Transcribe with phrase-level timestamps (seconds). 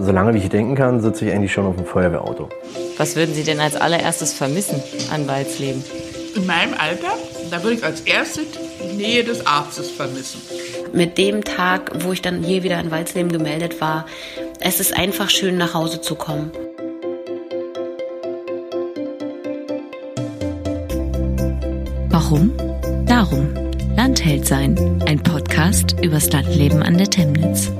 [0.00, 2.48] Solange wie ich denken kann, sitze ich eigentlich schon auf dem Feuerwehrauto.
[2.96, 4.82] Was würden Sie denn als allererstes vermissen
[5.12, 5.84] an Walsleben?
[6.34, 7.12] In meinem Alter,
[7.50, 8.46] da würde ich als erstes
[8.82, 10.40] die Nähe des Arztes vermissen.
[10.92, 14.06] Mit dem Tag, wo ich dann hier wieder in Walsleben gemeldet war,
[14.60, 16.50] es ist einfach schön, nach Hause zu kommen.
[22.08, 22.52] Warum?
[23.06, 23.54] Darum.
[23.96, 25.02] Landheld sein.
[25.06, 27.70] Ein Podcast übers Landleben an der Temnitz.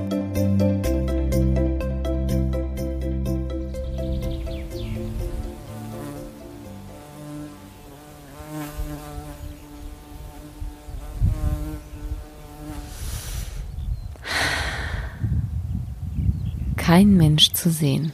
[16.95, 18.13] Kein Mensch zu sehen.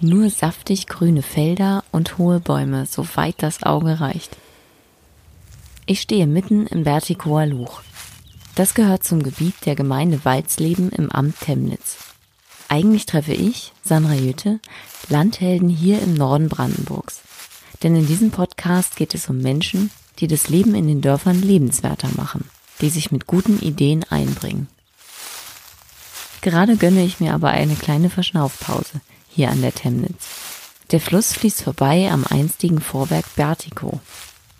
[0.00, 4.34] Nur saftig grüne Felder und hohe Bäume, so weit das Auge reicht.
[5.84, 7.82] Ich stehe mitten im Vertikower Luch.
[8.54, 11.98] Das gehört zum Gebiet der Gemeinde Walsleben im Amt Temnitz.
[12.70, 14.58] Eigentlich treffe ich, Sandra Jütte,
[15.10, 17.20] Landhelden hier im Norden Brandenburgs.
[17.82, 22.08] Denn in diesem Podcast geht es um Menschen, die das Leben in den Dörfern lebenswerter
[22.16, 22.48] machen,
[22.80, 24.68] die sich mit guten Ideen einbringen.
[26.42, 30.28] Gerade gönne ich mir aber eine kleine Verschnaufpause hier an der Temnitz.
[30.90, 34.00] Der Fluss fließt vorbei am einstigen Vorwerk Bertikow.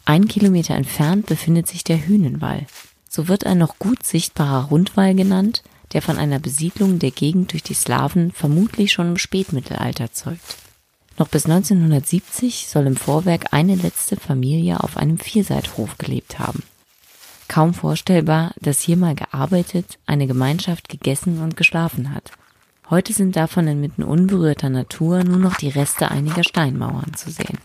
[0.04, 2.66] Ein Kilometer entfernt befindet sich der Hühnenwall.
[3.08, 7.64] So wird ein noch gut sichtbarer Rundwall genannt, der von einer Besiedlung der Gegend durch
[7.64, 10.56] die Slawen vermutlich schon im Spätmittelalter zeugt.
[11.18, 16.62] Noch bis 1970 soll im Vorwerk eine letzte Familie auf einem Vierseithof gelebt haben.
[17.48, 22.30] Kaum vorstellbar, dass hier mal gearbeitet, eine Gemeinschaft gegessen und geschlafen hat.
[22.88, 27.58] Heute sind davon inmitten unberührter Natur nur noch die Reste einiger Steinmauern zu sehen.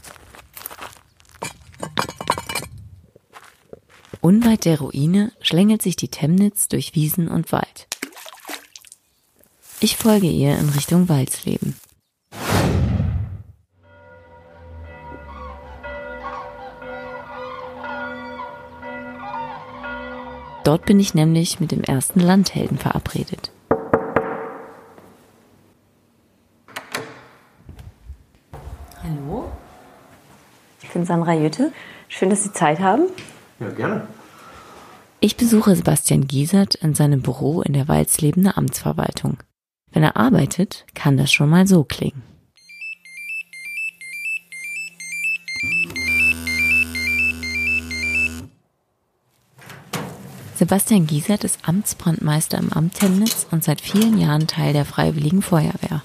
[4.22, 7.88] Unweit der Ruine schlängelt sich die Temnitz durch Wiesen und Wald.
[9.80, 11.75] Ich folge ihr in Richtung Walsleben.
[20.67, 23.51] Dort bin ich nämlich mit dem ersten Landhelden verabredet.
[29.01, 29.50] Hallo,
[30.83, 31.72] ich bin Sandra Jütte.
[32.09, 33.03] Schön, dass Sie Zeit haben.
[33.61, 34.09] Ja, gerne.
[35.22, 39.38] Ich besuche Sebastian Giesert in seinem Büro in der Walslebener Amtsverwaltung.
[39.94, 42.23] Wenn er arbeitet, kann das schon mal so klingen.
[50.57, 56.01] Sebastian Giesert ist Amtsbrandmeister im Amt Temnitz und seit vielen Jahren Teil der Freiwilligen Feuerwehr.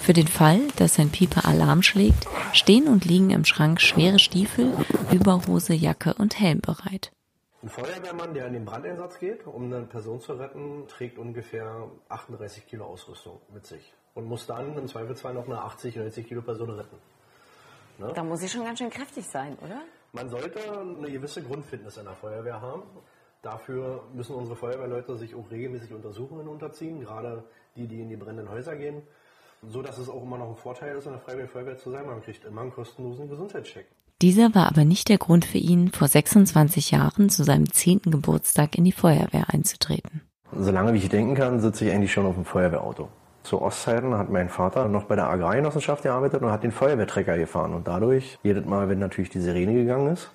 [0.00, 4.74] Für den Fall, dass sein Pieper Alarm schlägt, stehen und liegen im Schrank schwere Stiefel,
[5.10, 7.10] Überhose, Jacke und Helm bereit.
[7.62, 12.66] Ein Feuerwehrmann, der in den Brandeinsatz geht, um eine Person zu retten, trägt ungefähr 38
[12.66, 16.68] Kilo Ausrüstung mit sich und muss dann im Zweifelsfall noch eine 80, 90 Kilo Person
[16.68, 16.96] retten.
[17.96, 18.12] Ne?
[18.14, 19.80] Da muss ich schon ganz schön kräftig sein, oder?
[20.12, 22.82] Man sollte eine gewisse Grundfitness in der Feuerwehr haben.
[23.42, 27.42] Dafür müssen unsere Feuerwehrleute sich auch regelmäßig Untersuchungen unterziehen, gerade
[27.74, 29.02] die, die in die brennenden Häuser gehen.
[29.66, 32.06] So dass es auch immer noch ein Vorteil ist, in der Freiwilligen Feuerwehr zu sein.
[32.06, 33.86] Man kriegt immer einen kostenlosen Gesundheitscheck.
[34.20, 38.02] Dieser war aber nicht der Grund für ihn, vor 26 Jahren zu seinem 10.
[38.04, 40.22] Geburtstag in die Feuerwehr einzutreten.
[40.52, 43.08] Solange wie ich denken kann, sitze ich eigentlich schon auf dem Feuerwehrauto.
[43.42, 47.72] Zu Ostzeiten hat mein Vater noch bei der Agrargenossenschaft gearbeitet und hat den Feuerwehrtrecker gefahren.
[47.72, 50.30] Und dadurch, jedes Mal, wenn natürlich die Sirene gegangen ist,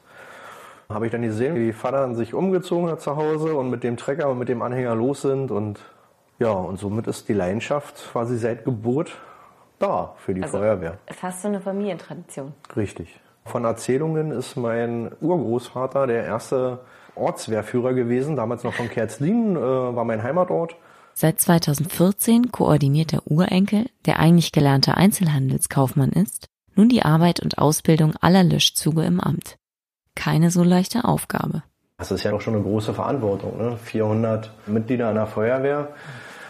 [0.89, 4.29] habe ich dann gesehen, wie Vater sich umgezogen hat zu Hause und mit dem Trecker
[4.29, 5.51] und mit dem Anhänger los sind.
[5.51, 5.79] Und
[6.39, 9.11] ja, und somit ist die Leidenschaft quasi seit Geburt
[9.79, 10.97] da für die Also Feuerwehr.
[11.07, 12.53] Fast so eine Familientradition.
[12.75, 13.19] Richtig.
[13.45, 16.79] Von Erzählungen ist mein Urgroßvater der erste
[17.15, 20.75] Ortswehrführer gewesen, damals noch von Kerzlin, äh, war mein Heimatort.
[21.13, 28.15] Seit 2014 koordiniert der Urenkel, der eigentlich gelernter Einzelhandelskaufmann ist, nun die Arbeit und Ausbildung
[28.19, 29.55] aller Löschzuge im Amt.
[30.15, 31.63] Keine so leichte Aufgabe.
[31.97, 33.57] Das ist ja doch schon eine große Verantwortung.
[33.57, 33.77] Ne?
[33.77, 35.89] 400 Mitglieder einer Feuerwehr.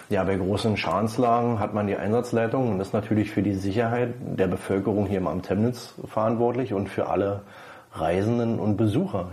[0.10, 4.48] Ja, bei großen Schadenslagen hat man die Einsatzleitung und ist natürlich für die Sicherheit der
[4.48, 7.42] Bevölkerung hier im Amt Temnitz verantwortlich und für alle
[7.92, 9.32] Reisenden und Besucher.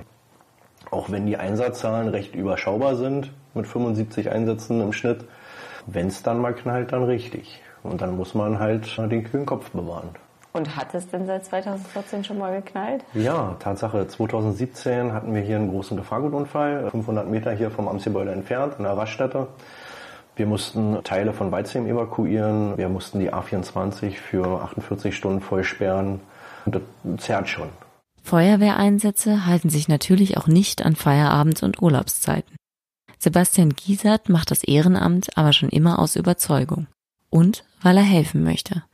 [0.90, 5.24] Auch wenn die Einsatzzahlen recht überschaubar sind, mit 75 Einsätzen im Schnitt,
[5.86, 7.60] wenn es dann mal knallt, dann richtig.
[7.82, 10.10] Und dann muss man halt den kühlen Kopf bewahren.
[10.52, 13.04] Und hat es denn seit 2014 schon mal geknallt?
[13.14, 14.06] Ja, Tatsache.
[14.06, 18.96] 2017 hatten wir hier einen großen Gefahrgutunfall, 500 Meter hier vom Amtsgebäude entfernt, in der
[18.96, 19.48] Raststätte.
[20.36, 22.76] Wir mussten Teile von Weizheim evakuieren.
[22.76, 26.20] Wir mussten die A24 für 48 Stunden vollsperren.
[26.64, 26.82] Und das
[27.18, 27.68] zerrt schon.
[28.22, 32.56] Feuerwehreinsätze halten sich natürlich auch nicht an Feierabends und Urlaubszeiten.
[33.18, 36.86] Sebastian Giesert macht das Ehrenamt aber schon immer aus Überzeugung.
[37.30, 38.84] und weil er helfen möchte.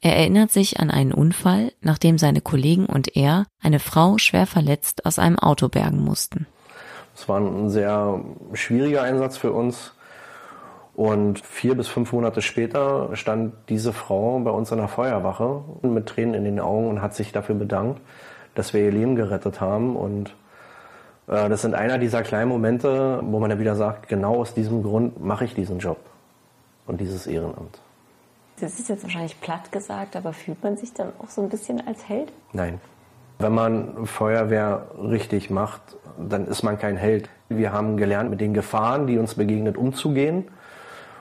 [0.00, 5.04] Er erinnert sich an einen Unfall, nachdem seine Kollegen und er eine Frau schwer verletzt
[5.04, 6.46] aus einem Auto bergen mussten.
[7.16, 8.20] Es war ein sehr
[8.52, 9.92] schwieriger Einsatz für uns.
[10.94, 16.06] Und vier bis fünf Monate später stand diese Frau bei uns in der Feuerwache mit
[16.06, 18.00] Tränen in den Augen und hat sich dafür bedankt,
[18.54, 19.96] dass wir ihr Leben gerettet haben.
[19.96, 20.34] Und
[21.28, 24.82] äh, das sind einer dieser kleinen Momente, wo man dann wieder sagt, genau aus diesem
[24.82, 25.98] Grund mache ich diesen Job
[26.86, 27.80] und dieses Ehrenamt.
[28.60, 31.86] Das ist jetzt wahrscheinlich platt gesagt, aber fühlt man sich dann auch so ein bisschen
[31.86, 32.32] als Held?
[32.52, 32.80] Nein.
[33.38, 35.80] Wenn man Feuerwehr richtig macht,
[36.18, 37.28] dann ist man kein Held.
[37.48, 40.46] Wir haben gelernt, mit den Gefahren, die uns begegnet, umzugehen.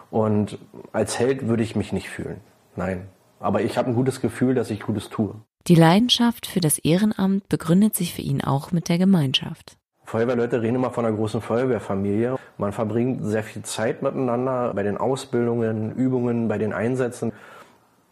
[0.10, 0.57] Und
[0.94, 2.39] als Held würde ich mich nicht fühlen.
[2.75, 3.07] Nein.
[3.40, 5.36] Aber ich habe ein gutes Gefühl, dass ich Gutes tue.
[5.68, 9.78] Die Leidenschaft für das Ehrenamt begründet sich für ihn auch mit der Gemeinschaft.
[10.07, 12.38] Feuerwehrleute reden immer von einer großen Feuerwehrfamilie.
[12.57, 17.33] Man verbringt sehr viel Zeit miteinander bei den Ausbildungen, Übungen, bei den Einsätzen.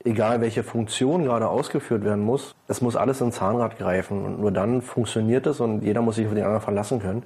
[0.03, 4.51] Egal welche Funktion gerade ausgeführt werden muss, es muss alles ins Zahnrad greifen und nur
[4.51, 7.23] dann funktioniert es und jeder muss sich auf den anderen verlassen können.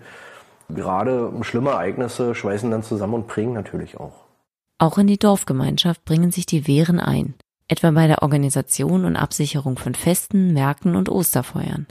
[0.69, 4.25] Gerade schlimme Ereignisse schweißen dann zusammen und prägen natürlich auch.
[4.77, 7.33] Auch in die Dorfgemeinschaft bringen sich die Wehren ein,
[7.67, 11.87] etwa bei der Organisation und Absicherung von Festen, Märkten und Osterfeuern.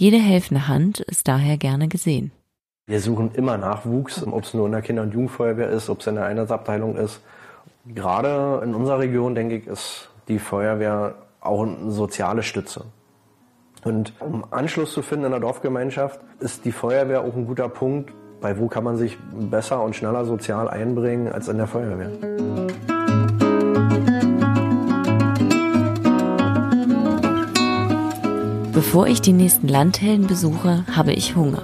[0.00, 2.32] Jede helfende Hand ist daher gerne gesehen.
[2.86, 6.06] Wir suchen immer Nachwuchs, ob es nur in der Kinder- und Jugendfeuerwehr ist, ob es
[6.06, 7.20] in der Einsatzabteilung ist.
[7.86, 12.86] Gerade in unserer Region, denke ich, ist die Feuerwehr auch eine soziale Stütze.
[13.84, 18.10] Und um Anschluss zu finden in der Dorfgemeinschaft, ist die Feuerwehr auch ein guter Punkt,
[18.40, 19.18] bei wo kann man sich
[19.50, 22.10] besser und schneller sozial einbringen als in der Feuerwehr.
[28.82, 31.62] Bevor ich die nächsten Landhelden besuche, habe ich Hunger.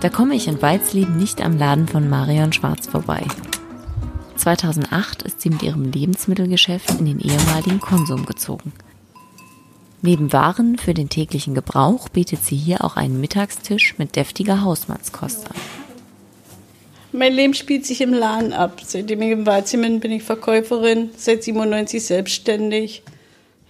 [0.00, 3.24] Da komme ich in Weizlieben nicht am Laden von Marion Schwarz vorbei.
[4.36, 8.74] 2008 ist sie mit ihrem Lebensmittelgeschäft in den ehemaligen Konsum gezogen.
[10.02, 15.46] Neben Waren für den täglichen Gebrauch bietet sie hier auch einen Mittagstisch mit deftiger Hausmannskost
[15.46, 15.56] an.
[17.10, 18.82] Mein Leben spielt sich im Laden ab.
[18.84, 23.02] Seitdem ich im Waldzimmer bin ich Verkäuferin, seit 97 selbstständig.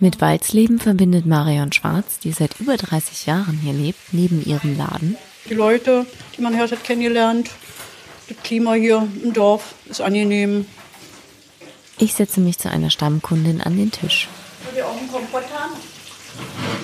[0.01, 5.17] Mit Walzleben verbindet Marion Schwarz, die seit über 30 Jahren hier lebt, neben ihrem Laden.
[5.51, 6.07] Die Leute,
[6.37, 7.51] die man hört hat kennengelernt.
[8.29, 10.67] Das Klima hier im Dorf ist angenehm.
[11.99, 14.29] Ich setze mich zu einer Stammkundin an den Tisch.
[14.65, 15.75] Wollt ihr auch einen Kompott haben?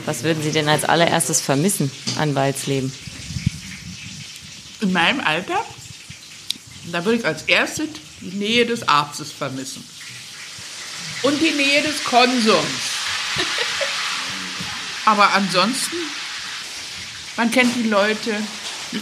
[0.06, 2.92] Was würden Sie denn als allererstes vermissen an Walzleben?
[4.80, 5.64] In meinem Alter,
[6.90, 7.90] da würde ich als erstes
[8.20, 9.84] die Nähe des Arztes vermissen.
[11.22, 13.03] Und die Nähe des Konsums.
[15.06, 15.96] Aber ansonsten,
[17.36, 18.34] man kennt die Leute,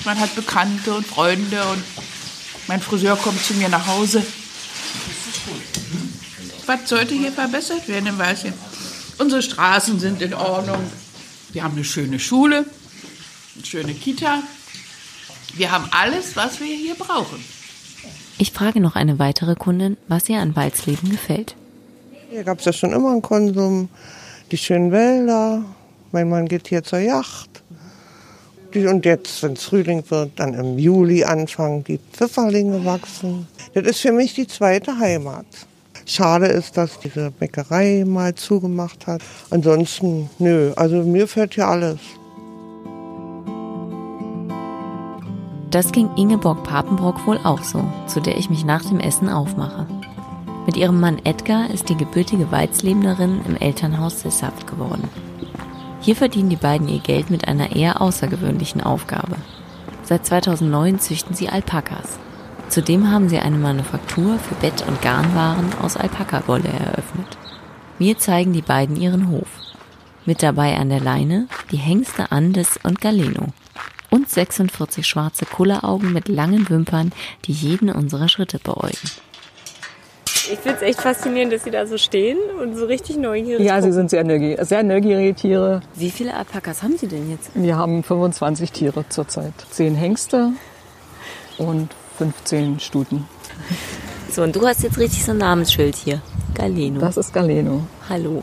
[0.04, 1.84] man hat Bekannte und Freunde und
[2.66, 4.24] mein Friseur kommt zu mir nach Hause.
[6.66, 8.54] Was sollte hier verbessert werden im Weißchen?
[9.18, 10.90] Unsere Straßen sind in Ordnung.
[11.52, 12.64] Wir haben eine schöne Schule,
[13.56, 14.42] eine schöne Kita.
[15.54, 17.44] Wir haben alles, was wir hier brauchen.
[18.38, 21.54] Ich frage noch eine weitere Kundin, was ihr an Walzleben gefällt.
[22.30, 23.90] Hier gab es ja schon immer einen Konsum,
[24.52, 25.62] die schönen Wälder.
[26.12, 27.62] Mein Mann geht hier zur Yacht.
[28.74, 33.46] Und jetzt, wenn es Frühling wird, dann im Juli anfangen die Pfifferlinge wachsen.
[33.74, 35.46] Das ist für mich die zweite Heimat.
[36.06, 39.22] Schade ist, dass diese Bäckerei mal zugemacht hat.
[39.50, 41.98] Ansonsten, nö, also mir fällt hier alles.
[45.70, 49.86] Das ging Ingeborg Papenbrock wohl auch so, zu der ich mich nach dem Essen aufmache.
[50.64, 55.08] Mit ihrem Mann Edgar ist die gebürtige Weizlebnerin im Elternhaus sesshaft geworden.
[56.00, 59.36] Hier verdienen die beiden ihr Geld mit einer eher außergewöhnlichen Aufgabe.
[60.04, 62.18] Seit 2009 züchten sie Alpakas.
[62.68, 67.36] Zudem haben sie eine Manufaktur für Bett- und Garnwaren aus Alpakawolle eröffnet.
[67.98, 69.48] Wir zeigen die beiden ihren Hof.
[70.26, 73.48] Mit dabei an der Leine die Hengste Andes und Galeno.
[74.10, 77.12] Und 46 schwarze Kulleraugen mit langen Wimpern,
[77.46, 79.10] die jeden unserer Schritte beäugen.
[80.52, 83.76] Ich finde es echt faszinierend, dass sie da so stehen und so richtig neugierig Ja,
[83.76, 83.92] sie gucken.
[83.94, 85.80] sind sehr neugierige, sehr neugierige Tiere.
[85.94, 87.50] Wie viele Alpakas haben Sie denn jetzt?
[87.54, 89.54] Wir haben 25 Tiere zurzeit.
[89.70, 90.50] Zehn Hengste
[91.56, 93.26] und 15 Stuten.
[94.30, 96.20] So, und du hast jetzt richtig so ein Namensschild hier.
[96.54, 97.00] Galeno.
[97.00, 97.82] Das ist Galeno.
[98.10, 98.42] Hallo.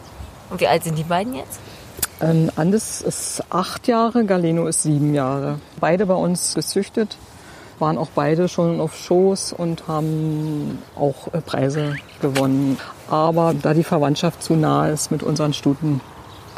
[0.50, 1.60] Und wie alt sind die beiden jetzt?
[2.22, 5.60] Ähm, Andes ist acht Jahre, Galeno ist sieben Jahre.
[5.80, 7.18] Beide bei uns gezüchtet,
[7.80, 12.78] waren auch beide schon auf Shows und haben auch äh, Preise gewonnen.
[13.10, 16.02] Aber da die Verwandtschaft zu nah ist mit unseren Stuten,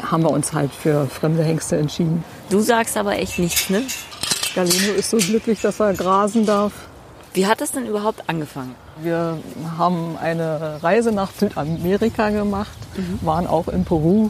[0.02, 2.24] haben wir uns halt für fremde Hengste entschieden.
[2.50, 3.82] Du sagst aber echt nichts, ne?
[4.54, 6.72] Galeno ist so glücklich, dass er grasen darf.
[7.34, 8.74] Wie hat das denn überhaupt angefangen?
[9.00, 9.38] Wir
[9.78, 12.76] haben eine Reise nach Südamerika gemacht,
[13.22, 14.28] waren auch in Peru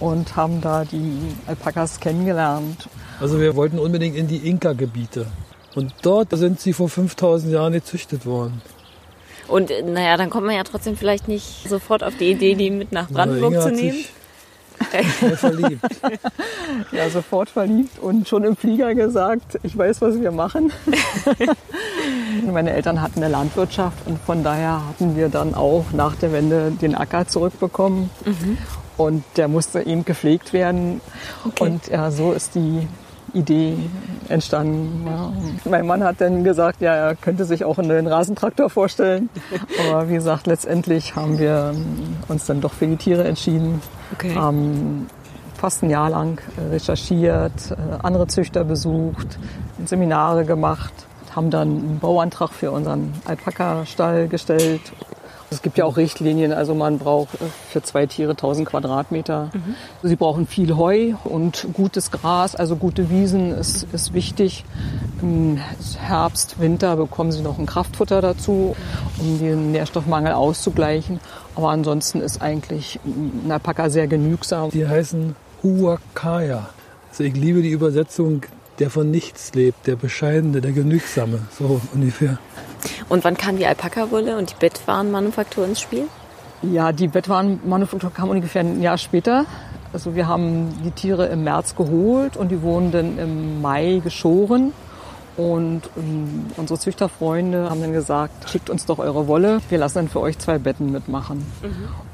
[0.00, 2.88] und haben da die Alpakas kennengelernt.
[3.20, 5.26] Also wir wollten unbedingt in die Inka-Gebiete.
[5.74, 8.60] Und dort sind sie vor 5000 Jahren gezüchtet worden.
[9.48, 12.70] Und äh, naja, dann kommt man ja trotzdem vielleicht nicht sofort auf die Idee, die
[12.70, 14.04] mit nach Brandenburg Inge zu hat nehmen.
[15.36, 15.82] verliebt.
[16.90, 20.72] Ja, sofort verliebt und schon im Flieger gesagt, ich weiß, was wir machen.
[22.52, 26.70] Meine Eltern hatten eine Landwirtschaft und von daher hatten wir dann auch nach der Wende
[26.70, 28.10] den Acker zurückbekommen.
[28.96, 31.00] Und der musste eben gepflegt werden.
[31.60, 32.86] Und ja, so ist die
[33.34, 33.76] Idee
[34.28, 35.06] entstanden.
[35.06, 35.32] Ja.
[35.70, 39.30] Mein Mann hat dann gesagt, ja, er könnte sich auch einen neuen Rasentraktor vorstellen.
[39.90, 41.74] Aber wie gesagt, letztendlich haben wir
[42.28, 43.80] uns dann doch für die Tiere entschieden.
[44.12, 44.34] Okay.
[44.34, 45.06] Haben
[45.62, 49.38] fast ein Jahr lang äh, recherchiert, äh, andere Züchter besucht,
[49.84, 50.92] Seminare gemacht,
[51.34, 54.80] haben dann einen Bauantrag für unseren Alpaka-Stall gestellt.
[55.52, 57.38] Es gibt ja auch Richtlinien, also man braucht äh,
[57.70, 59.50] für zwei Tiere 1000 Quadratmeter.
[60.02, 64.64] Sie brauchen viel Heu und gutes Gras, also gute Wiesen ist, ist wichtig.
[65.20, 65.58] Im
[65.98, 68.74] Herbst, Winter bekommen sie noch ein Kraftfutter dazu,
[69.18, 71.20] um den Nährstoffmangel auszugleichen.
[71.54, 74.70] Aber ansonsten ist eigentlich ein Alpaka sehr genügsam.
[74.70, 76.70] Die heißen Huakaya.
[77.10, 78.42] Also ich liebe die Übersetzung,
[78.78, 82.38] der von nichts lebt, der Bescheidene, der Genügsame, so ungefähr.
[83.08, 86.08] Und wann kam die Alpaka-Wolle und die Bettwarenmanufaktur ins Spiel?
[86.62, 89.46] Ja, die Bettwarenmanufaktur kam ungefähr ein Jahr später.
[89.92, 94.72] Also wir haben die Tiere im März geholt und die wurden dann im Mai geschoren.
[95.36, 100.08] Und ähm, unsere Züchterfreunde haben dann gesagt, schickt uns doch eure Wolle, wir lassen dann
[100.08, 101.46] für euch zwei Betten mitmachen.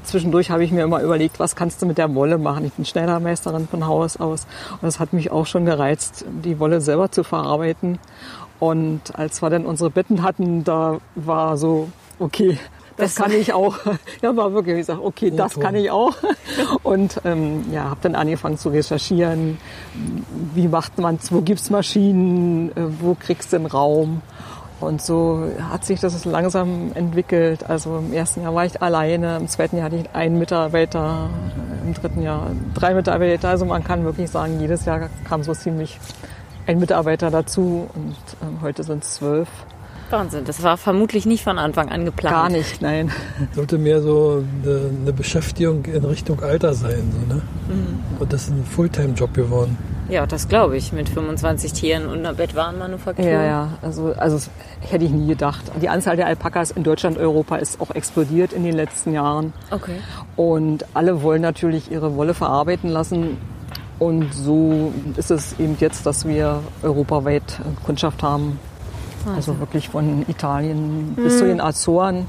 [0.03, 2.63] Zwischendurch habe ich mir immer überlegt, was kannst du mit der Wolle machen?
[2.65, 4.47] Ich bin Schneidermeisterin von Haus aus
[4.81, 7.99] und es hat mich auch schon gereizt, die Wolle selber zu verarbeiten.
[8.59, 12.57] Und als wir dann unsere Betten hatten, da war so, okay,
[12.99, 13.77] das kann ich auch.
[14.21, 16.15] Ja, war wirklich, ich sag, okay, das kann ich auch.
[16.83, 19.57] Und ähm, ja, habe dann angefangen zu recherchieren.
[20.53, 21.31] Wie macht man's?
[21.31, 22.69] Wo gibt's Maschinen?
[22.71, 24.21] Äh, Wo kriegst du den Raum?
[24.79, 27.69] Und so hat sich das langsam entwickelt.
[27.69, 31.29] Also im ersten Jahr war ich alleine, im zweiten Jahr hatte ich einen Mitarbeiter,
[31.85, 33.49] im dritten Jahr drei Mitarbeiter.
[33.49, 35.99] Also man kann wirklich sagen, jedes Jahr kam so ziemlich
[36.65, 39.49] ein Mitarbeiter dazu und ähm, heute sind es zwölf.
[40.11, 42.35] Wahnsinn, das war vermutlich nicht von Anfang an geplant.
[42.35, 43.11] Gar nicht, nein.
[43.53, 47.11] Sollte mehr so eine, eine Beschäftigung in Richtung Alter sein.
[47.11, 47.41] So, ne?
[48.19, 49.77] Und das ist ein Fulltime-Job geworden.
[50.09, 53.25] Ja, das glaube ich, mit 25 Tieren und einer Bettwarenmanufaktur.
[53.25, 54.49] Ja, ja, also, also das
[54.81, 55.71] hätte ich nie gedacht.
[55.81, 59.53] Die Anzahl der Alpakas in Deutschland, Europa ist auch explodiert in den letzten Jahren.
[59.69, 59.97] Okay.
[60.35, 63.37] Und alle wollen natürlich ihre Wolle verarbeiten lassen.
[63.99, 68.59] Und so ist es eben jetzt, dass wir europaweit Kundschaft haben.
[69.27, 72.25] Also wirklich von Italien bis zu den Azoren.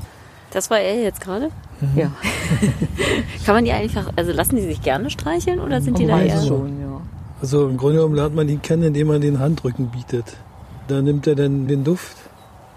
[0.53, 1.51] Das war er jetzt gerade?
[1.97, 2.11] Ja,
[3.47, 6.43] Kann man die einfach, also lassen die sich gerne streicheln oder sind die da eher...
[6.43, 7.01] schon, ja.
[7.41, 10.37] Also im Grunde genommen lernt man ihn kennen, indem man den Handrücken bietet.
[10.89, 12.17] Da nimmt er dann den Duft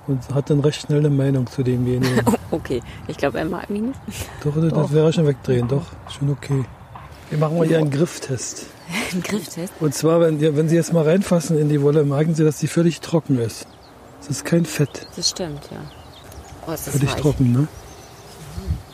[0.08, 2.22] und hat dann recht schnell eine Meinung zu demjenigen.
[2.51, 4.00] Okay, ich glaube, er mag mich nicht.
[4.43, 6.63] doch, das wäre schon wegdrehen, doch, schon okay.
[7.32, 8.67] Wir machen mal hier einen Grifftest.
[9.12, 9.74] Ein Grifftest?
[9.79, 12.67] Und zwar, wenn, wenn Sie jetzt mal reinfassen in die Wolle, merken Sie, dass sie
[12.67, 13.65] völlig trocken ist.
[14.24, 15.77] Es ist kein Fett, Das stimmt, ja.
[16.65, 17.22] Oh, ist das völlig weich.
[17.22, 17.68] trocken, ne?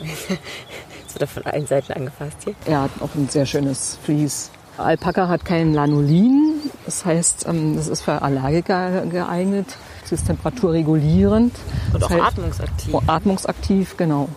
[0.00, 2.54] Jetzt wird er von allen Seiten angefasst hier.
[2.66, 4.50] Er hat auch ein sehr schönes Vlies.
[4.76, 6.54] Alpaka hat kein Lanolin,
[6.86, 9.66] das heißt, ähm, das ist für Allergiker geeignet.
[10.04, 11.54] Es ist temperaturregulierend.
[11.92, 12.94] Und Das auch heißt- atmungsaktiv.
[12.94, 14.28] Oh, atmungsaktiv, genau.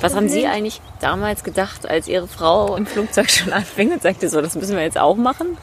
[0.00, 4.28] Was haben Sie eigentlich damals gedacht, als Ihre Frau im Flugzeug schon anfing und sagte,
[4.28, 5.56] so, das müssen wir jetzt auch machen?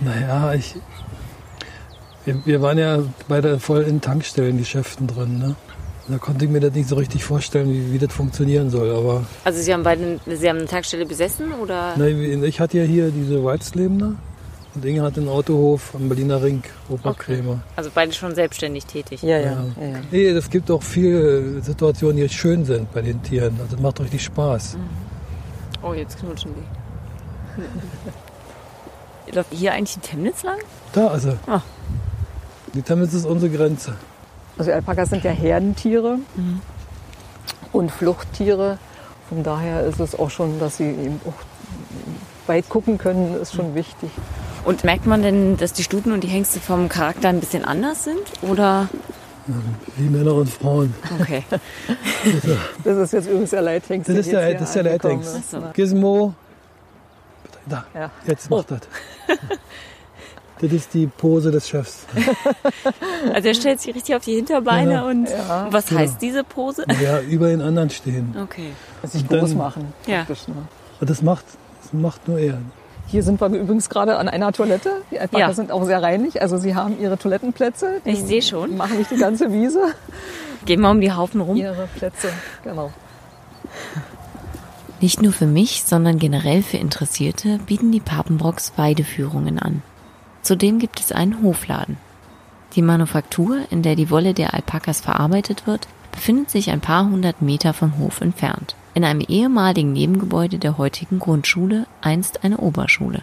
[0.00, 0.74] Naja, ich.
[2.24, 2.98] Wir, wir waren ja
[3.28, 5.56] beide voll in Tankstellengeschäften drin, ne?
[6.08, 8.90] Da konnte ich mir das nicht so richtig vorstellen, wie, wie das funktionieren soll.
[8.90, 11.96] Aber Also Sie haben beide, Sie haben eine Tankstelle besessen oder?
[11.96, 12.10] ne,
[12.46, 14.14] ich hatte ja hier diese Walzlebener
[14.74, 17.60] und Inge hat einen Autohof am Berliner Ring, Oberkrämer.
[17.76, 19.22] Also beide schon selbstständig tätig.
[19.22, 19.44] Ja, ja.
[19.44, 19.50] Ja.
[19.80, 19.88] ja.
[19.88, 19.98] ja.
[20.10, 23.56] Nee, es gibt auch viele Situationen, die schön sind bei den Tieren.
[23.60, 24.78] Also das macht richtig Spaß.
[25.82, 26.52] Oh, jetzt knutschen
[29.26, 29.32] die.
[29.36, 30.58] Läuft hier eigentlich die Temnitz lang?
[30.92, 31.36] Da, also.
[31.46, 31.62] Ah.
[32.74, 33.94] Die Temnitz ist unsere Grenze.
[34.58, 36.18] Also Alpakas sind ja Herdentiere
[37.72, 38.78] und Fluchttiere.
[39.28, 43.74] Von daher ist es auch schon, dass sie eben auch weit gucken können, ist schon
[43.74, 44.10] wichtig.
[44.64, 48.04] Und merkt man denn, dass die Stuten und die Hengste vom Charakter ein bisschen anders
[48.04, 48.20] sind?
[48.42, 48.88] Oder?
[49.96, 50.94] Wie Männer und Frauen.
[51.20, 51.44] Okay.
[52.84, 54.08] Das ist jetzt übrigens der Leithengst.
[54.08, 55.40] Das ist der, das ist der Leithengst.
[55.72, 56.34] Gizmo.
[57.66, 58.10] Da, Ja.
[58.26, 58.80] jetzt macht das.
[60.60, 62.06] Das ist die Pose des Chefs.
[63.34, 65.06] Also er stellt sich richtig auf die Hinterbeine Ja.
[65.06, 65.66] und Ja.
[65.70, 66.00] was Genau.
[66.00, 66.84] heißt diese Pose?
[67.02, 68.34] Ja, über den anderen stehen.
[68.42, 68.70] Okay.
[69.04, 69.92] Sich Und dann- groß machen.
[70.06, 70.20] Ja.
[70.22, 70.26] ne?
[71.00, 71.44] Und das macht,
[71.82, 72.58] das macht nur er.
[73.06, 75.02] Hier sind wir übrigens gerade an einer Toilette.
[75.10, 75.54] Die Alpakas Ja.
[75.54, 76.40] sind auch sehr reinlich.
[76.42, 78.00] Also sie haben ihre Toilettenplätze.
[78.04, 78.76] Die Ich sehe schon.
[78.76, 79.80] machen nicht die ganze Wiese.
[80.64, 81.56] Gehen wir um die Haufen rum.
[81.56, 82.28] Ihre Plätze,
[82.64, 82.90] genau.
[85.00, 89.82] Nicht nur für mich, sondern generell für Interessierte bieten die Papenbrocks Weideführungen an.
[90.42, 91.96] Zudem gibt es einen Hofladen.
[92.74, 97.42] Die Manufaktur, in der die Wolle der Alpakas verarbeitet wird, befindet sich ein paar hundert
[97.42, 98.74] Meter vom Hof entfernt.
[98.94, 103.22] In einem ehemaligen Nebengebäude der heutigen Grundschule, einst eine Oberschule.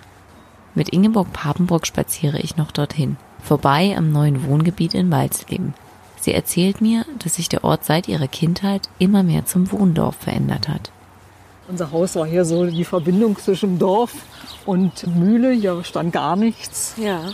[0.75, 5.74] Mit Ingeborg Papenbrock spaziere ich noch dorthin, vorbei am neuen Wohngebiet in Walsleben.
[6.19, 10.67] Sie erzählt mir, dass sich der Ort seit ihrer Kindheit immer mehr zum Wohndorf verändert
[10.67, 10.91] hat.
[11.67, 14.13] Unser Haus war hier so die Verbindung zwischen Dorf
[14.65, 15.51] und Mühle.
[15.51, 16.93] Hier stand gar nichts.
[16.97, 17.29] Ja.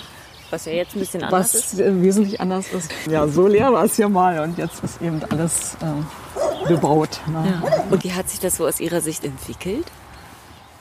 [0.50, 1.80] Was ja jetzt ein bisschen anders Was ist.
[1.80, 2.92] äh, wesentlich anders ist.
[3.10, 7.22] Ja, so leer war es hier mal und jetzt ist eben alles äh, bebaut.
[7.28, 7.60] Ne?
[7.62, 7.84] Ja.
[7.90, 9.86] Und wie hat sich das so aus Ihrer Sicht entwickelt?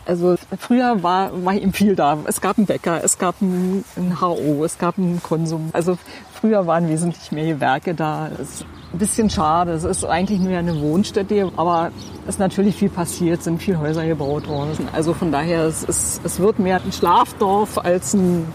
[0.04, 2.18] Also früher war, war eben viel da.
[2.25, 5.71] Es gab einen Bäcker, es gab ein, ein HO, es gab einen Konsum.
[5.73, 5.97] Also
[6.35, 8.28] früher waren wesentlich mehr Gewerke da.
[8.40, 9.72] Es ein bisschen schade.
[9.72, 11.90] Es ist eigentlich nur eine Wohnstätte, aber
[12.25, 14.88] es ist natürlich viel passiert, sind viele Häuser gebaut worden.
[14.92, 18.46] Also von daher, es, ist, es wird mehr ein Schlafdorf als ein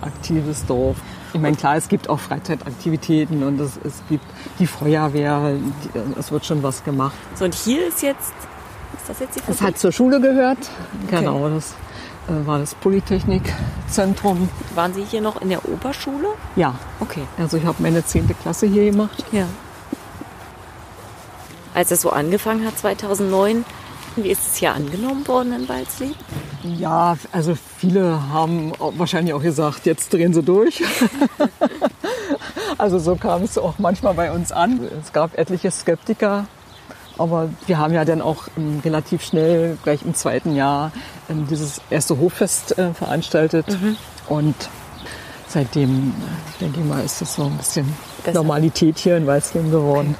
[0.00, 0.96] aktives Dorf.
[1.34, 4.24] Ich meine, klar, es gibt auch Freizeitaktivitäten und es, es gibt
[4.60, 7.14] die Feuerwehr, die, es wird schon was gemacht.
[7.34, 8.32] So, und hier ist jetzt,
[8.96, 9.74] ist das jetzt die Das Fabrik?
[9.74, 10.58] hat zur Schule gehört.
[11.10, 11.74] Genau, das
[12.28, 14.48] äh, war das Polytechnikzentrum.
[14.76, 16.28] Waren Sie hier noch in der Oberschule?
[16.56, 17.22] Ja, Okay.
[17.36, 18.28] also ich habe meine 10.
[18.40, 19.24] Klasse hier gemacht.
[19.32, 19.46] Ja.
[21.74, 23.64] Als es so angefangen hat 2009,
[24.16, 26.14] wie ist es hier angenommen worden in Walsleben?
[26.62, 30.82] Ja, also viele haben wahrscheinlich auch gesagt, jetzt drehen sie durch.
[32.78, 34.80] also so kam es auch manchmal bei uns an.
[35.02, 36.46] Es gab etliche Skeptiker,
[37.18, 40.92] aber wir haben ja dann auch ähm, relativ schnell, gleich im zweiten Jahr,
[41.28, 43.66] ähm, dieses erste Hoffest äh, veranstaltet.
[44.28, 44.54] Und
[45.48, 47.92] seitdem, äh, denke ich mal, ist das so ein bisschen
[48.24, 48.38] Besser.
[48.38, 50.14] Normalität hier in Weißleben geworden.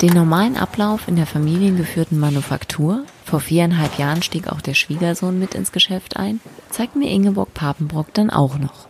[0.00, 5.56] Den normalen Ablauf in der familiengeführten Manufaktur, vor viereinhalb Jahren stieg auch der Schwiegersohn mit
[5.56, 8.86] ins Geschäft ein, zeigt mir Ingeborg Papenbrock dann auch noch.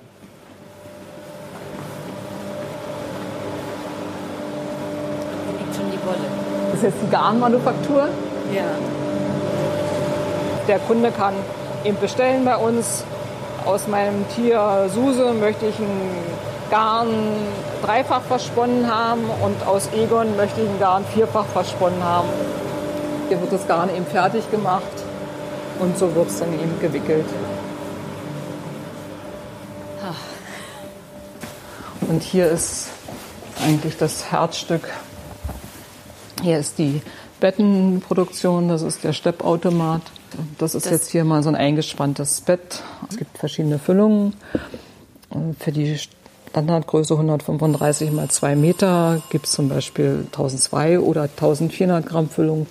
[5.58, 6.28] Liegt schon die Wolle.
[6.72, 8.10] Das ist jetzt die Garnmanufaktur.
[8.54, 8.64] Ja.
[10.68, 11.32] Der Kunde kann
[11.86, 13.04] eben bestellen bei uns.
[13.64, 16.10] Aus meinem Tier Suse möchte ich einen
[16.70, 17.08] Garn
[17.82, 22.28] dreifach versponnen haben und aus Egon möchte ich einen Garn vierfach versponnen haben.
[23.28, 24.82] Hier wird das Garn eben fertig gemacht
[25.80, 27.26] und so wird es dann eben gewickelt.
[32.00, 32.88] Und hier ist
[33.62, 34.88] eigentlich das Herzstück.
[36.42, 37.02] Hier ist die
[37.40, 40.02] Bettenproduktion, das ist der Steppautomat.
[40.58, 42.82] Das ist Das- jetzt hier mal so ein eingespanntes Bett.
[43.10, 44.34] Es gibt verschiedene Füllungen.
[45.30, 45.98] Und Für die
[46.50, 52.66] Standardgröße 135 mal 2 Meter gibt es zum Beispiel 1002 oder 1400 Gramm Füllung.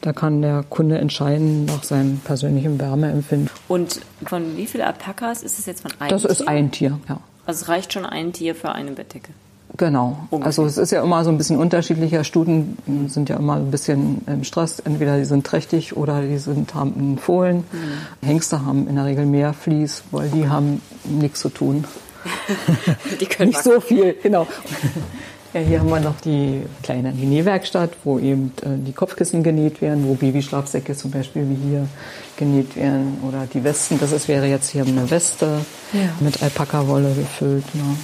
[0.00, 3.50] Da kann der Kunde entscheiden nach seinem persönlichen Wärmeempfinden.
[3.68, 6.48] Und von wie viele Alpakas ist es jetzt von einem Das ist Tier?
[6.48, 7.20] ein Tier, ja.
[7.46, 9.30] Also es reicht schon ein Tier für eine Bettdecke.
[9.76, 10.18] Genau.
[10.30, 10.46] Ungefähr.
[10.46, 12.24] Also es ist ja immer so ein bisschen unterschiedlicher.
[12.24, 12.76] Stuten
[13.08, 14.80] sind ja immer ein bisschen im Stress.
[14.80, 17.64] Entweder die sind trächtig oder die sind, haben einen Fohlen.
[18.20, 21.84] Hengste haben in der Regel mehr Vlies, weil die haben nichts zu tun.
[23.20, 24.46] Die können Nicht so viel, genau.
[25.52, 30.06] Ja, hier haben wir noch die kleine Nähwerkstatt, wo eben äh, die Kopfkissen genäht werden,
[30.06, 31.88] wo Babyschlafsäcke zum Beispiel wie hier
[32.36, 33.98] genäht werden oder die Westen.
[33.98, 35.58] Das ist, wäre jetzt hier eine Weste
[36.20, 37.64] mit Alpaka-Wolle gefüllt.
[37.74, 37.96] Ne?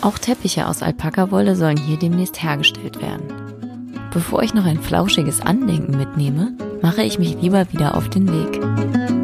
[0.00, 3.24] Auch Teppiche aus Alpakawolle sollen hier demnächst hergestellt werden.
[4.12, 9.15] Bevor ich noch ein flauschiges Andenken mitnehme, mache ich mich lieber wieder auf den Weg.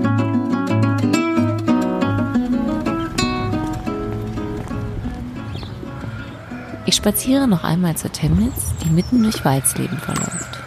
[7.02, 10.60] Spaziere noch einmal zur Temnitz, die mitten durch Walsleben verläuft.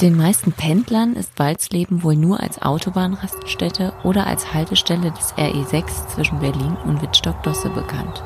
[0.00, 6.38] Den meisten Pendlern ist Walsleben wohl nur als Autobahnraststätte oder als Haltestelle des RE6 zwischen
[6.38, 8.22] Berlin und Wittstock-Dosse bekannt.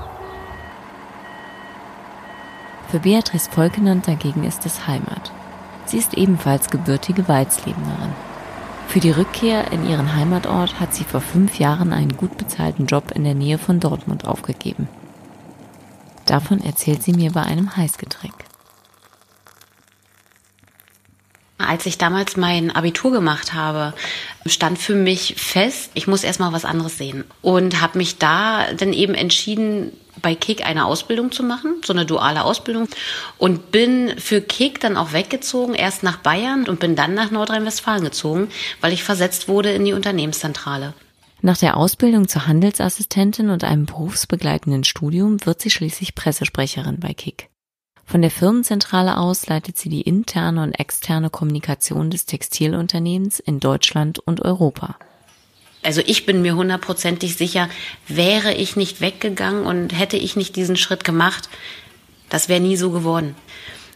[2.91, 5.33] Für Beatrice Volkenand dagegen ist es Heimat.
[5.89, 8.13] Sie ist ebenfalls gebürtige Walslebenerin.
[8.89, 13.13] Für die Rückkehr in ihren Heimatort hat sie vor fünf Jahren einen gut bezahlten Job
[13.15, 14.87] in der Nähe von Dortmund aufgegeben.
[16.27, 18.35] Davon erzählt sie mir bei einem Heißgetränk.
[21.57, 23.95] Als ich damals mein Abitur gemacht habe,
[24.45, 27.25] stand für mich fest, ich muss erstmal was anderes sehen.
[27.41, 32.07] Und habe mich da dann eben entschieden, bei Kick eine Ausbildung zu machen, so eine
[32.07, 32.89] duale Ausbildung.
[33.39, 38.05] Und bin für Kick dann auch weggezogen, erst nach Bayern und bin dann nach Nordrhein-Westfalen
[38.05, 38.49] gezogen,
[38.81, 40.95] weil ich versetzt wurde in die Unternehmenszentrale.
[41.41, 47.49] Nach der Ausbildung zur Handelsassistentin und einem berufsbegleitenden Studium wird sie schließlich Pressesprecherin bei Kick.
[48.05, 54.19] Von der Firmenzentrale aus leitet sie die interne und externe Kommunikation des Textilunternehmens in Deutschland
[54.19, 54.97] und Europa.
[55.83, 57.69] Also ich bin mir hundertprozentig sicher,
[58.09, 61.49] wäre ich nicht weggegangen und hätte ich nicht diesen Schritt gemacht,
[62.29, 63.35] das wäre nie so geworden.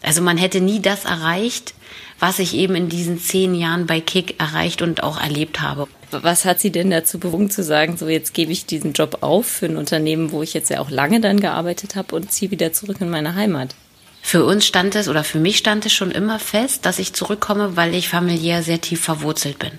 [0.03, 1.75] Also man hätte nie das erreicht,
[2.18, 5.88] was ich eben in diesen zehn Jahren bei Kick erreicht und auch erlebt habe.
[6.11, 9.47] Was hat Sie denn dazu bewogen zu sagen, so jetzt gebe ich diesen Job auf
[9.47, 12.73] für ein Unternehmen, wo ich jetzt ja auch lange dann gearbeitet habe und ziehe wieder
[12.73, 13.75] zurück in meine Heimat?
[14.24, 17.76] Für uns stand es oder für mich stand es schon immer fest, dass ich zurückkomme,
[17.76, 19.72] weil ich familiär sehr tief verwurzelt bin.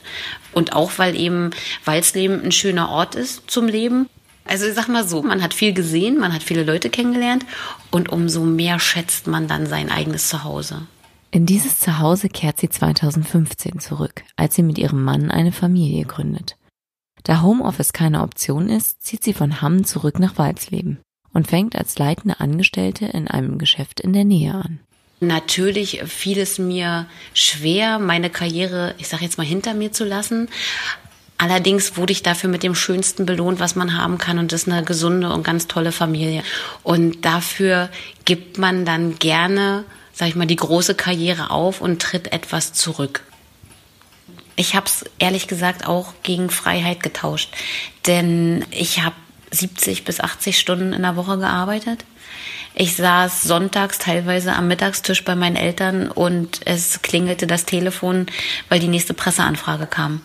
[0.51, 1.51] Und auch weil eben
[1.85, 4.07] Walsleben ein schöner Ort ist zum Leben.
[4.45, 7.45] Also ich sag mal so, man hat viel gesehen, man hat viele Leute kennengelernt
[7.89, 10.85] und umso mehr schätzt man dann sein eigenes Zuhause.
[11.31, 16.57] In dieses Zuhause kehrt sie 2015 zurück, als sie mit ihrem Mann eine Familie gründet.
[17.23, 20.99] Da Homeoffice keine Option ist, zieht sie von Hamm zurück nach Walsleben
[21.33, 24.79] und fängt als leitende Angestellte in einem Geschäft in der Nähe an.
[25.19, 30.49] Natürlich fiel es mir schwer, meine Karriere, ich sage jetzt mal, hinter mir zu lassen.
[31.37, 34.37] Allerdings wurde ich dafür mit dem Schönsten belohnt, was man haben kann.
[34.37, 36.43] Und das ist eine gesunde und ganz tolle Familie.
[36.83, 37.89] Und dafür
[38.25, 43.23] gibt man dann gerne, sag ich mal, die große Karriere auf und tritt etwas zurück.
[44.55, 47.49] Ich habe es ehrlich gesagt auch gegen Freiheit getauscht.
[48.05, 49.15] Denn ich habe
[49.53, 52.05] 70 bis 80 Stunden in der Woche gearbeitet.
[52.75, 58.25] Ich saß sonntags teilweise am Mittagstisch bei meinen Eltern und es klingelte das Telefon,
[58.69, 60.21] weil die nächste Presseanfrage kam.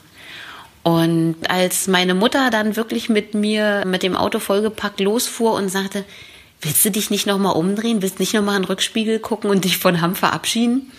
[0.83, 6.05] Und als meine Mutter dann wirklich mit mir mit dem Auto vollgepackt losfuhr und sagte,
[6.63, 9.77] willst du dich nicht nochmal umdrehen, willst nicht nochmal in den Rückspiegel gucken und dich
[9.77, 10.91] von Hamm verabschieden?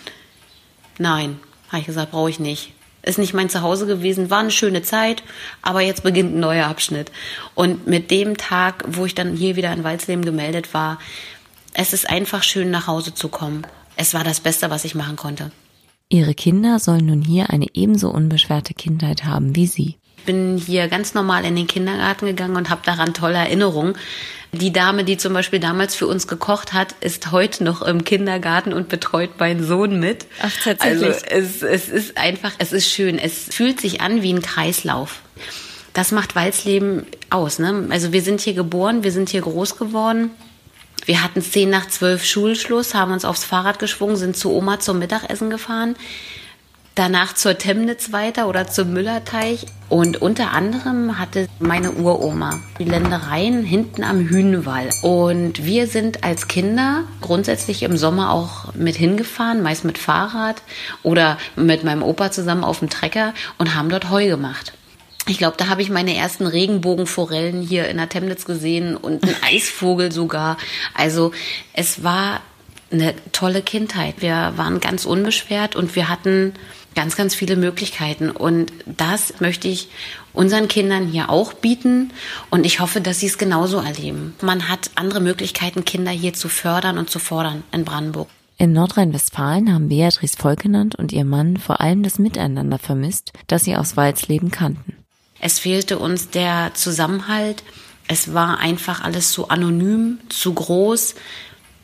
[0.98, 4.82] Nein, habe ich gesagt, brauche ich nicht ist nicht mein Zuhause gewesen, war eine schöne
[4.82, 5.22] Zeit,
[5.62, 7.10] aber jetzt beginnt ein neuer Abschnitt.
[7.54, 10.98] Und mit dem Tag, wo ich dann hier wieder in Walsleben gemeldet war,
[11.72, 13.66] es ist einfach schön, nach Hause zu kommen.
[13.96, 15.50] Es war das Beste, was ich machen konnte.
[16.08, 19.96] Ihre Kinder sollen nun hier eine ebenso unbeschwerte Kindheit haben wie Sie.
[20.20, 23.94] Ich bin hier ganz normal in den Kindergarten gegangen und habe daran tolle Erinnerungen.
[24.52, 28.74] Die Dame, die zum Beispiel damals für uns gekocht hat, ist heute noch im Kindergarten
[28.74, 30.26] und betreut meinen Sohn mit.
[30.42, 31.06] Ach, tatsächlich.
[31.06, 33.18] Also es, es ist einfach, es ist schön.
[33.18, 35.22] Es fühlt sich an wie ein Kreislauf.
[35.94, 37.58] Das macht Walsleben aus.
[37.58, 37.86] Ne?
[37.88, 40.32] Also wir sind hier geboren, wir sind hier groß geworden.
[41.06, 44.98] Wir hatten zehn nach zwölf Schulschluss, haben uns aufs Fahrrad geschwungen, sind zu Oma zum
[44.98, 45.96] Mittagessen gefahren
[46.94, 49.66] danach zur Temnitz weiter oder zum Müllerteich.
[49.88, 54.90] Und unter anderem hatte meine Uroma die Ländereien hinten am Hühnenwall.
[55.02, 60.62] Und wir sind als Kinder grundsätzlich im Sommer auch mit hingefahren, meist mit Fahrrad
[61.02, 64.72] oder mit meinem Opa zusammen auf dem Trecker und haben dort Heu gemacht.
[65.26, 69.36] Ich glaube, da habe ich meine ersten Regenbogenforellen hier in der Temnitz gesehen und einen
[69.42, 70.56] Eisvogel sogar.
[70.94, 71.32] Also
[71.72, 72.40] es war
[72.92, 74.16] eine tolle Kindheit.
[74.18, 76.54] Wir waren ganz unbeschwert und wir hatten
[76.94, 78.30] ganz, ganz viele Möglichkeiten.
[78.30, 79.88] Und das möchte ich
[80.32, 82.12] unseren Kindern hier auch bieten.
[82.50, 84.34] Und ich hoffe, dass sie es genauso erleben.
[84.40, 88.28] Man hat andere Möglichkeiten, Kinder hier zu fördern und zu fordern in Brandenburg.
[88.58, 93.74] In Nordrhein-Westfalen haben Beatrice Volkenand und ihr Mann vor allem das Miteinander vermisst, das sie
[93.74, 94.96] aus Walsleben kannten.
[95.40, 97.62] Es fehlte uns der Zusammenhalt.
[98.06, 101.14] Es war einfach alles zu anonym, zu groß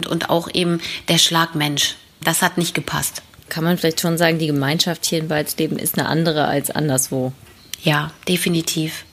[0.08, 1.94] und auch eben der Schlagmensch.
[2.22, 5.98] Das hat nicht gepasst kann man vielleicht schon sagen, die Gemeinschaft hier in Waldsleben ist
[5.98, 7.32] eine andere als anderswo.
[7.82, 9.04] Ja, definitiv.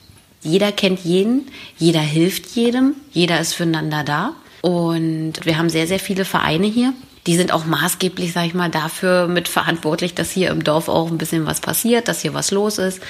[0.42, 1.46] Jeder kennt jeden,
[1.78, 4.34] jeder hilft jedem, jeder ist füreinander da.
[4.60, 6.92] Und wir haben sehr, sehr viele Vereine hier.
[7.26, 11.16] Die sind auch maßgeblich, sage ich mal, dafür mitverantwortlich, dass hier im Dorf auch ein
[11.16, 13.00] bisschen was passiert, dass hier was los ist.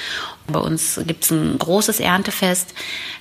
[0.46, 2.74] Bei uns gibt's ein großes Erntefest.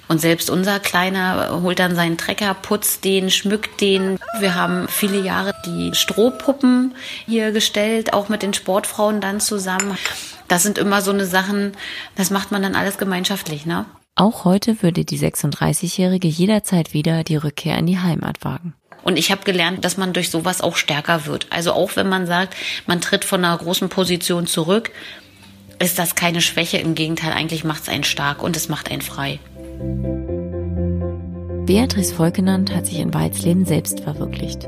[0.08, 4.20] Und selbst unser Kleiner holt dann seinen Trecker, putzt den, schmückt den.
[4.40, 6.94] Wir haben viele Jahre die Strohpuppen
[7.26, 9.98] hier gestellt, auch mit den Sportfrauen dann zusammen.
[10.48, 11.72] Das sind immer so eine Sachen,
[12.16, 13.86] das macht man dann alles gemeinschaftlich, ne?
[14.16, 18.76] Auch heute würde die 36-Jährige jederzeit wieder die Rückkehr in die Heimat wagen.
[19.04, 21.48] Und ich habe gelernt, dass man durch sowas auch stärker wird.
[21.50, 22.56] Also auch wenn man sagt,
[22.88, 24.92] man tritt von einer großen Position zurück,
[25.80, 26.78] ist das keine Schwäche.
[26.78, 29.40] Im Gegenteil, eigentlich macht es einen stark und es macht einen frei.
[31.66, 34.68] Beatrice Volkenand hat sich in Weizleben selbst verwirklicht.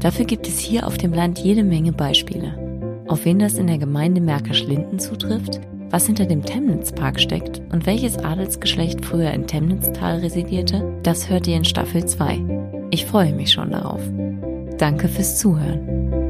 [0.00, 3.04] Dafür gibt es hier auf dem Land jede Menge Beispiele.
[3.06, 8.16] Auf wen das in der Gemeinde Märkisch-Linden zutrifft, was hinter dem Temnitzpark steckt und welches
[8.18, 12.81] Adelsgeschlecht früher in Temnitztal residierte, das hört ihr in Staffel 2.
[12.92, 14.02] Ich freue mich schon darauf.
[14.76, 16.21] Danke fürs Zuhören.